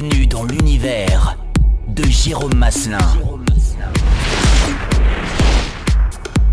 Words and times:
Bienvenue 0.00 0.26
dans 0.28 0.44
l'univers 0.44 1.36
de 1.88 2.04
Jérôme 2.04 2.54
Maslin, 2.54 2.98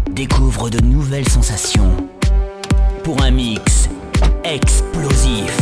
Découvre 0.10 0.72
de 0.72 0.80
nouvelles 0.80 1.30
sensations 1.30 1.96
pour 3.04 3.22
un 3.22 3.30
mix 3.30 3.88
explosif. 4.44 5.56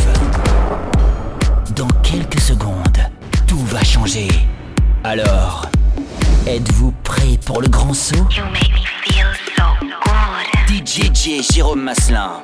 Dans 1.76 1.88
quelques 2.02 2.40
secondes, 2.40 3.02
tout 3.46 3.62
va 3.66 3.84
changer. 3.84 4.28
Alors, 5.02 5.66
êtes-vous 6.46 6.94
prêt 7.02 7.38
pour 7.44 7.60
le 7.60 7.68
grand 7.68 7.92
saut? 7.92 8.26
You 8.34 8.44
Jérôme 11.52 11.82
Masselin. 11.82 12.40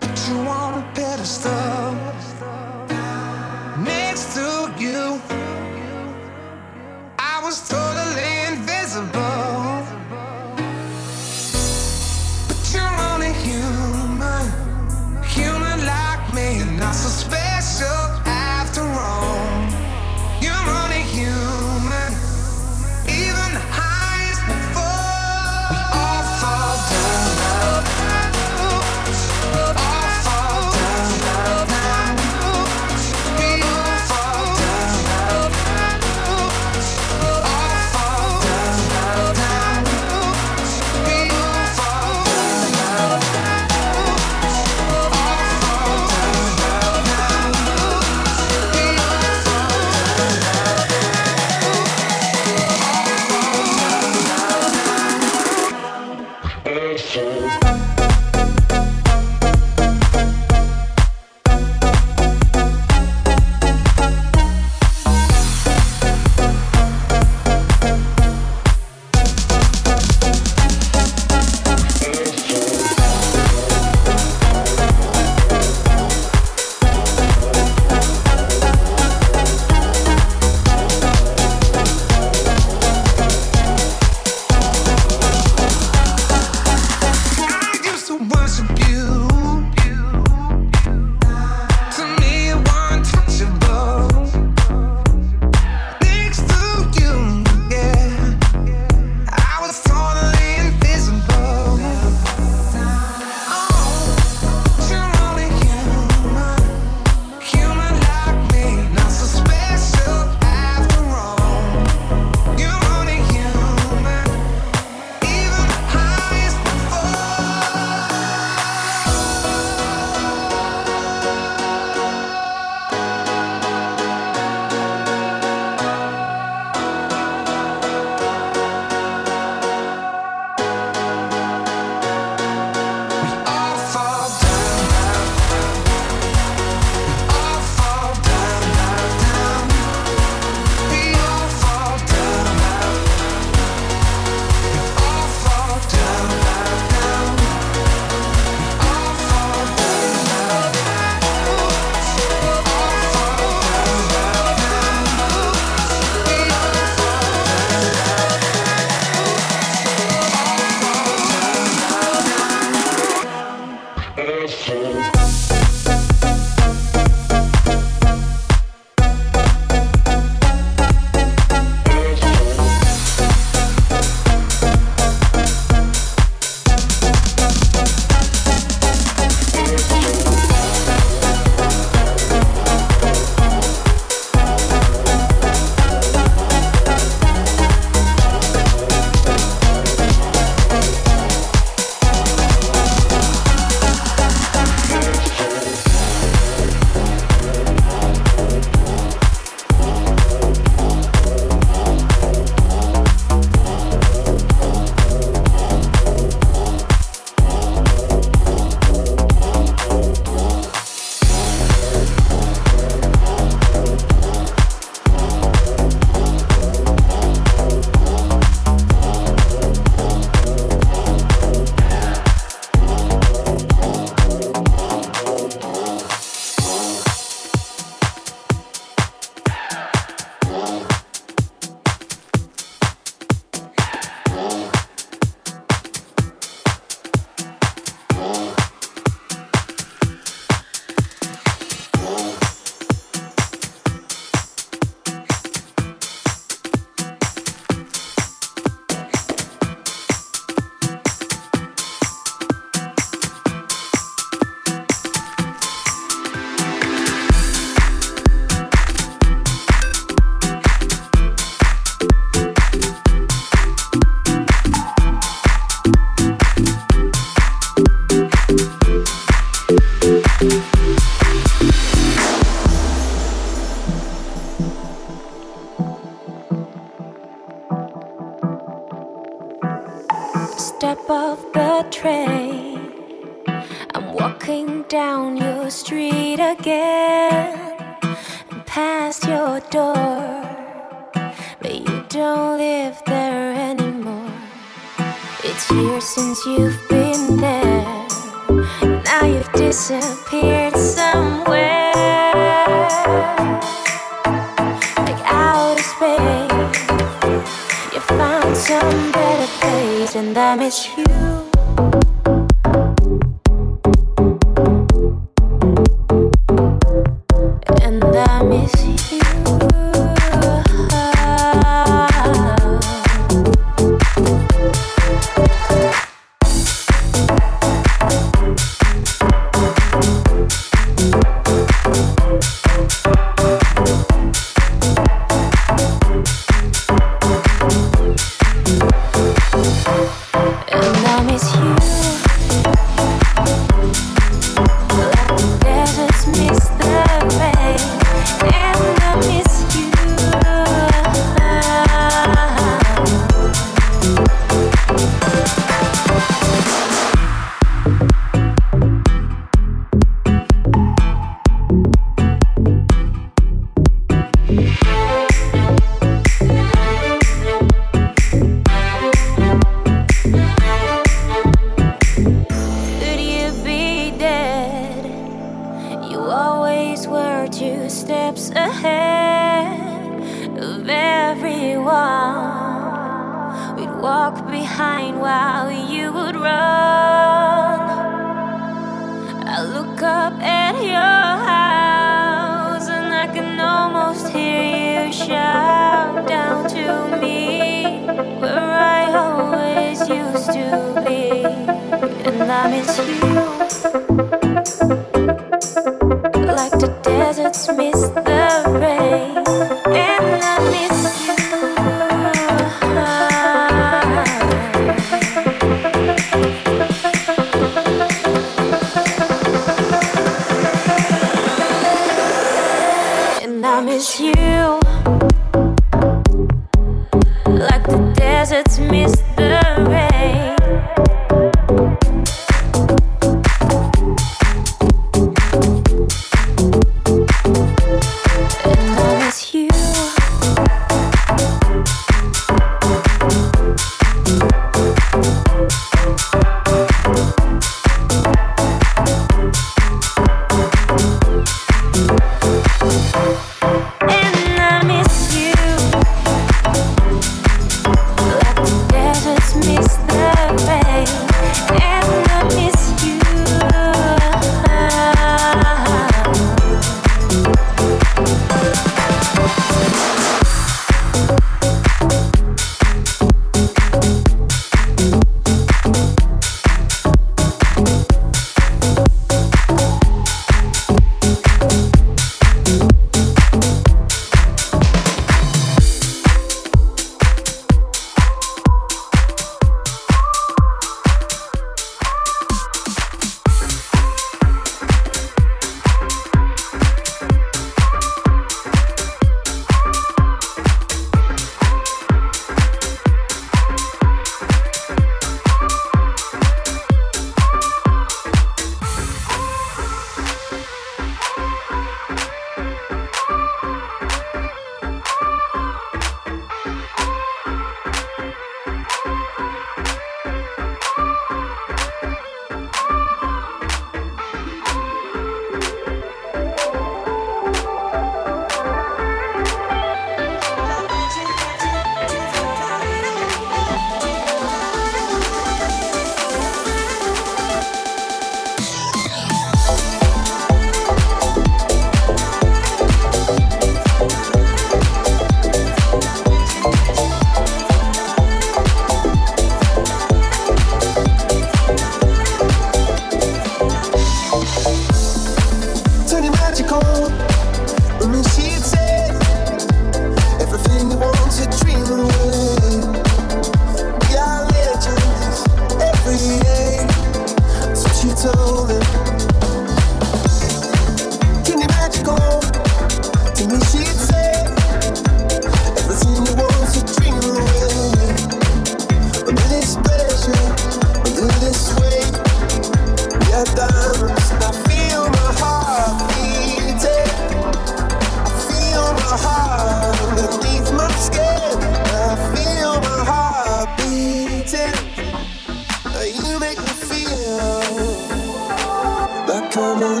Turning 599.51 599.99
my 599.99 600.00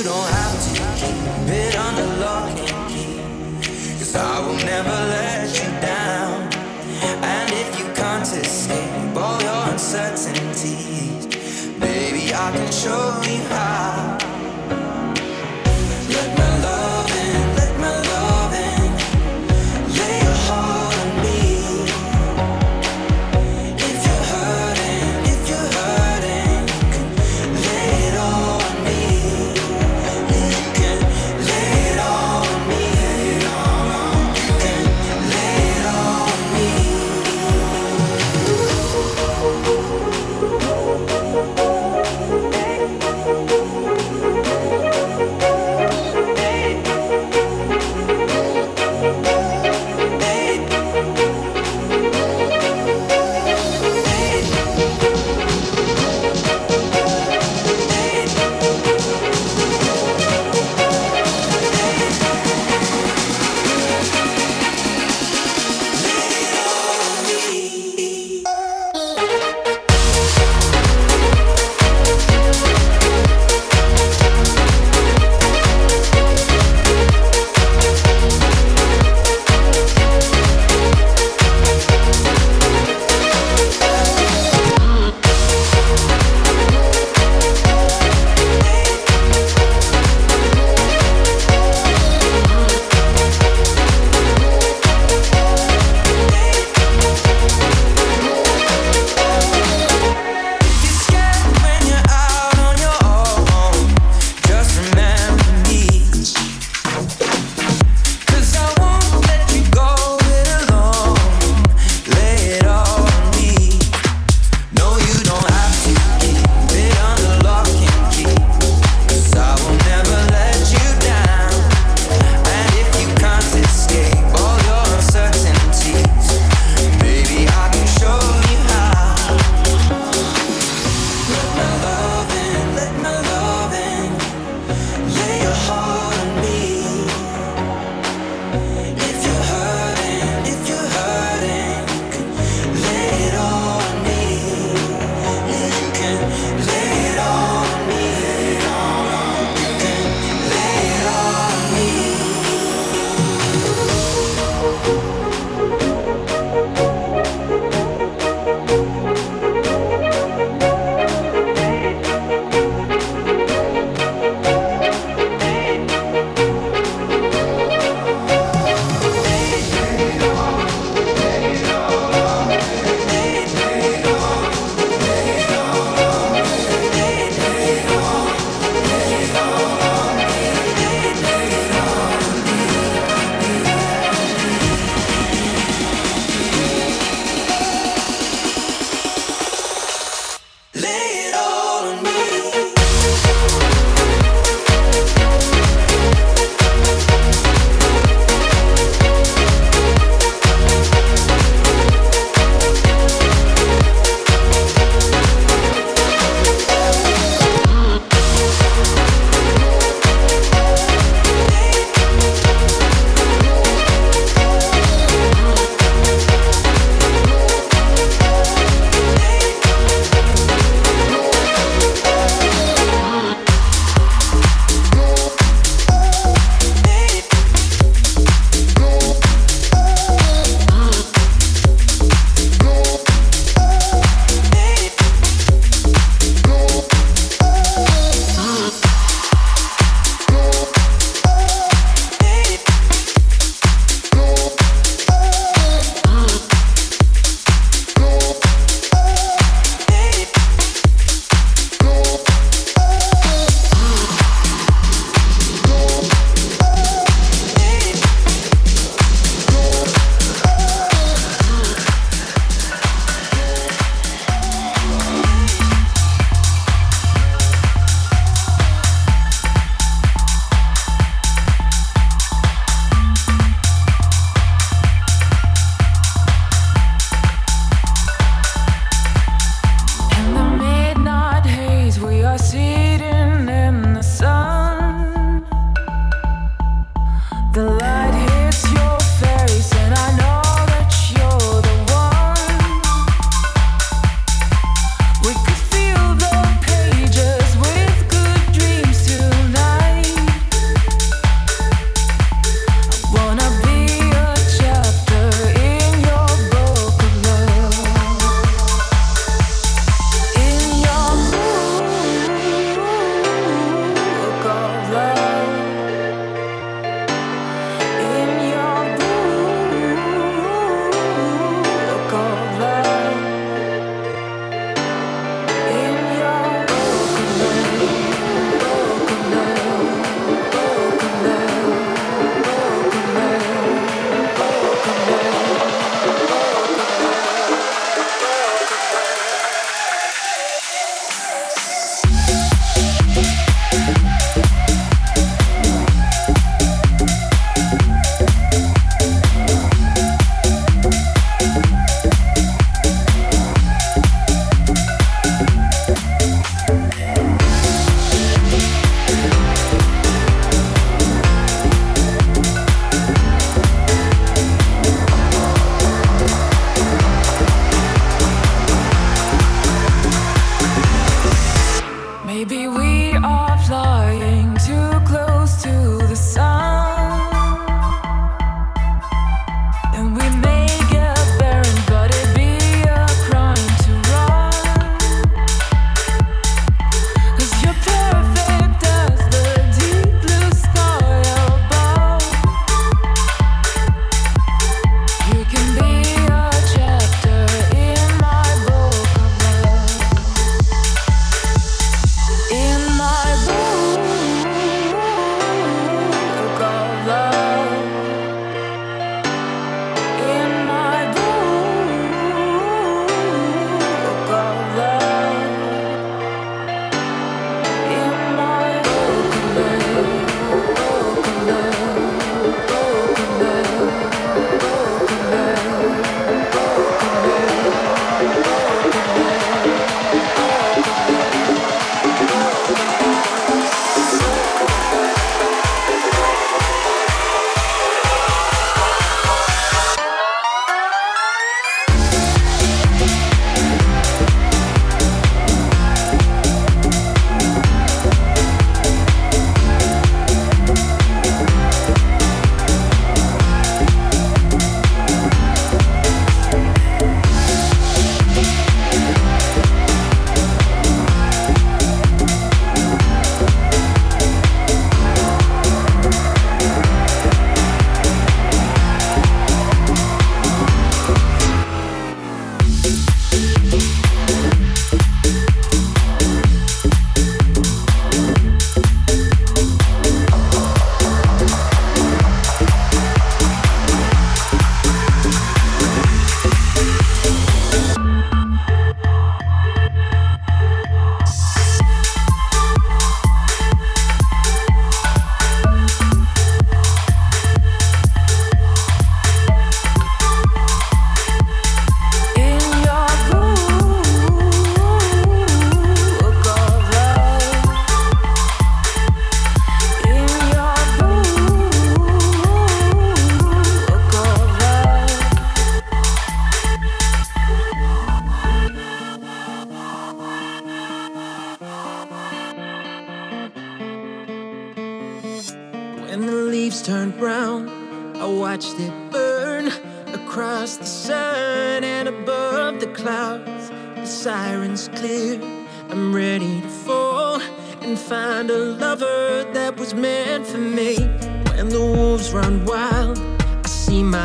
You 0.00 0.06
don't 0.06 0.30
have 0.30 0.56
to 0.64 0.70
keep 0.96 1.54
it 1.54 1.76
under 1.76 2.06
lock 2.24 2.48
and 2.58 2.88
key. 2.88 3.20
Cause 3.98 4.16
I 4.16 4.40
will 4.40 4.56
never 4.64 4.88
let 4.88 5.52
you 5.52 5.68
down. 5.82 6.48
And 7.22 7.52
if 7.52 7.78
you 7.78 7.84
can't 7.92 8.24
escape 8.24 9.14
all 9.14 9.38
your 9.42 9.72
uncertainties, 9.72 11.26
baby, 11.78 12.32
I 12.32 12.50
can 12.50 12.72
show 12.72 13.09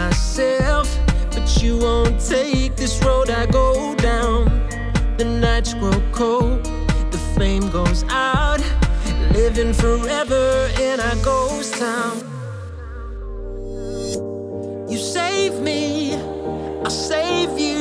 myself, 0.05 0.87
but 1.31 1.63
you 1.63 1.79
won't 1.79 2.19
take 2.19 2.75
this 2.75 3.03
road 3.03 3.31
I 3.31 3.47
go 3.47 3.95
down. 3.95 4.45
The 5.17 5.25
nights 5.25 5.73
grow 5.73 5.99
cold, 6.11 6.63
the 7.11 7.17
flame 7.33 7.67
goes 7.71 8.03
out, 8.09 8.61
living 9.33 9.73
forever 9.73 10.69
in 10.79 10.99
a 10.99 11.13
ghost 11.23 11.73
town. 11.79 12.15
You 14.91 14.99
save 14.99 15.53
me, 15.59 16.13
I'll 16.83 16.97
save 17.09 17.57
you. 17.57 17.74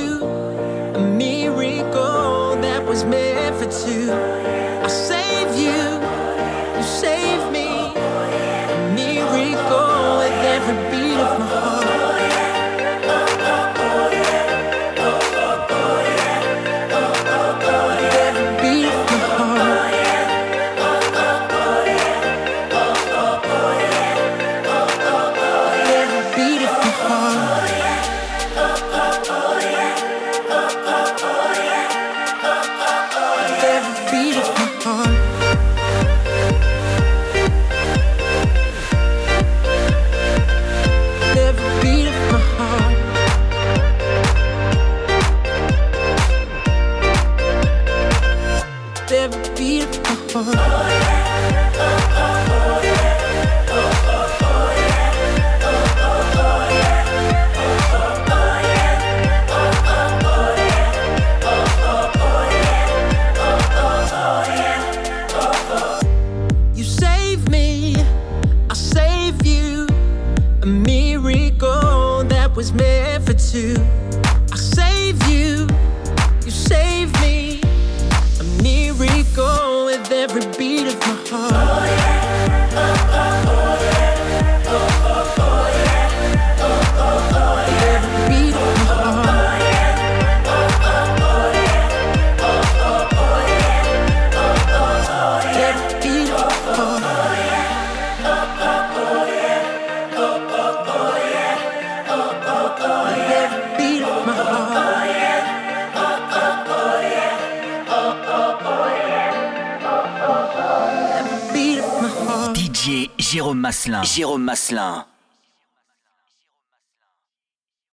Jérôme 114.02 114.44
Masselin. 114.44 115.06